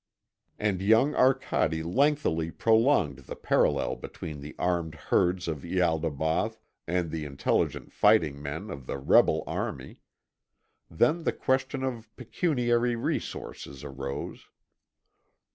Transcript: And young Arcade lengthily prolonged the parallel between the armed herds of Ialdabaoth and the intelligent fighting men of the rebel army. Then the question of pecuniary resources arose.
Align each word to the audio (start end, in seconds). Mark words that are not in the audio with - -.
And 0.57 0.81
young 0.81 1.13
Arcade 1.13 1.85
lengthily 1.85 2.49
prolonged 2.49 3.19
the 3.19 3.35
parallel 3.35 3.95
between 3.95 4.41
the 4.41 4.55
armed 4.57 4.95
herds 4.95 5.47
of 5.47 5.59
Ialdabaoth 5.63 6.57
and 6.87 7.11
the 7.11 7.23
intelligent 7.23 7.91
fighting 7.93 8.41
men 8.41 8.71
of 8.71 8.87
the 8.87 8.97
rebel 8.97 9.43
army. 9.45 9.99
Then 10.89 11.21
the 11.21 11.33
question 11.33 11.83
of 11.83 12.09
pecuniary 12.15 12.95
resources 12.95 13.83
arose. 13.83 14.47